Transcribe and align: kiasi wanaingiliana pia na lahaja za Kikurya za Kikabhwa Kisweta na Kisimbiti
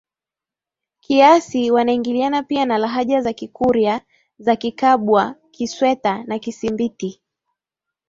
kiasi 0.99 1.71
wanaingiliana 1.71 2.43
pia 2.43 2.65
na 2.65 2.77
lahaja 2.77 3.21
za 3.21 3.33
Kikurya 3.33 4.01
za 4.39 4.55
Kikabhwa 4.55 5.35
Kisweta 5.51 6.23
na 6.23 6.39
Kisimbiti 6.39 7.21